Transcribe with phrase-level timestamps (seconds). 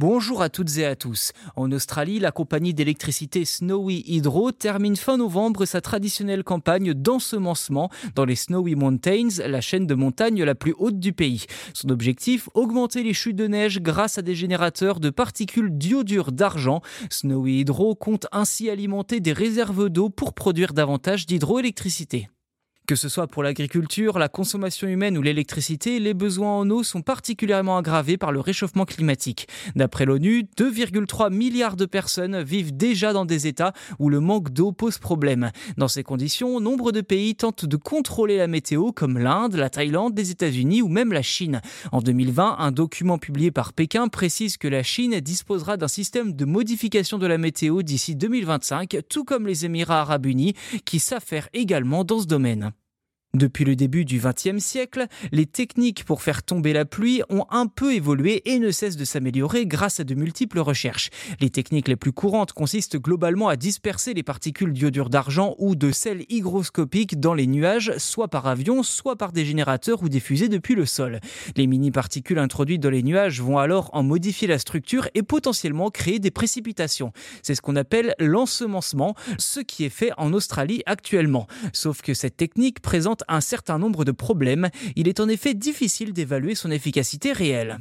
[0.00, 1.32] Bonjour à toutes et à tous.
[1.56, 8.24] En Australie, la compagnie d'électricité Snowy Hydro termine fin novembre sa traditionnelle campagne d'ensemencement dans
[8.24, 11.46] les Snowy Mountains, la chaîne de montagne la plus haute du pays.
[11.74, 16.80] Son objectif, augmenter les chutes de neige grâce à des générateurs de particules d'iodure d'argent.
[17.10, 22.28] Snowy Hydro compte ainsi alimenter des réserves d'eau pour produire davantage d'hydroélectricité.
[22.88, 27.02] Que ce soit pour l'agriculture, la consommation humaine ou l'électricité, les besoins en eau sont
[27.02, 29.46] particulièrement aggravés par le réchauffement climatique.
[29.76, 34.72] D'après l'ONU, 2,3 milliards de personnes vivent déjà dans des États où le manque d'eau
[34.72, 35.50] pose problème.
[35.76, 40.16] Dans ces conditions, nombre de pays tentent de contrôler la météo comme l'Inde, la Thaïlande,
[40.16, 41.60] les États-Unis ou même la Chine.
[41.92, 46.46] En 2020, un document publié par Pékin précise que la Chine disposera d'un système de
[46.46, 50.54] modification de la météo d'ici 2025, tout comme les Émirats arabes unis
[50.86, 52.72] qui s'affairent également dans ce domaine.
[53.34, 57.66] Depuis le début du XXe siècle, les techniques pour faire tomber la pluie ont un
[57.66, 61.10] peu évolué et ne cessent de s'améliorer grâce à de multiples recherches.
[61.38, 65.92] Les techniques les plus courantes consistent globalement à disperser les particules d'iodure d'argent ou de
[65.92, 70.48] sel hygroscopique dans les nuages, soit par avion, soit par des générateurs ou des fusées
[70.48, 71.20] depuis le sol.
[71.54, 76.18] Les mini-particules introduites dans les nuages vont alors en modifier la structure et potentiellement créer
[76.18, 77.12] des précipitations.
[77.42, 81.46] C'est ce qu'on appelle l'ensemencement, ce qui est fait en Australie actuellement.
[81.74, 84.68] Sauf que cette technique présente un certain nombre de problèmes.
[84.96, 87.80] Il est en effet difficile d'évaluer son efficacité réelle.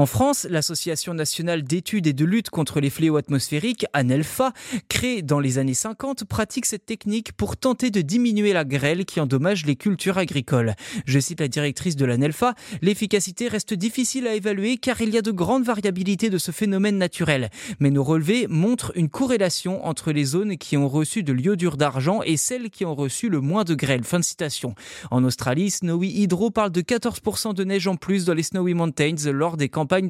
[0.00, 4.54] En France, l'Association nationale d'études et de lutte contre les fléaux atmosphériques, ANELFA,
[4.88, 9.20] créée dans les années 50, pratique cette technique pour tenter de diminuer la grêle qui
[9.20, 10.74] endommage les cultures agricoles.
[11.04, 15.20] Je cite la directrice de l'ANELFA, l'efficacité reste difficile à évaluer car il y a
[15.20, 17.50] de grandes variabilités de ce phénomène naturel.
[17.78, 22.22] Mais nos relevés montrent une corrélation entre les zones qui ont reçu de l'iodure d'argent
[22.24, 24.04] et celles qui ont reçu le moins de grêle.
[24.04, 24.74] Fin de citation.
[25.10, 29.30] En Australie, Snowy Hydro parle de 14% de neige en plus dans les Snowy Mountains
[29.30, 30.08] lors des campagne.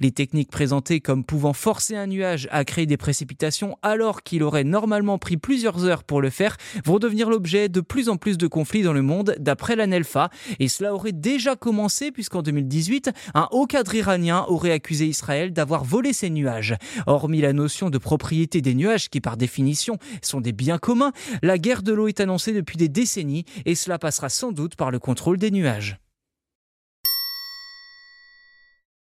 [0.00, 4.64] Les techniques présentées comme pouvant forcer un nuage à créer des précipitations alors qu'il aurait
[4.64, 8.46] normalement pris plusieurs heures pour le faire vont devenir l'objet de plus en plus de
[8.46, 10.30] conflits dans le monde d'après la NELFA.
[10.58, 15.84] Et cela aurait déjà commencé puisqu'en 2018, un haut cadre iranien aurait accusé Israël d'avoir
[15.84, 16.76] volé ces nuages.
[17.06, 21.58] Hormis la notion de propriété des nuages qui par définition sont des biens communs, la
[21.58, 24.98] guerre de l'eau est annoncée depuis des décennies et cela passera sans doute par le
[24.98, 25.98] contrôle des nuages.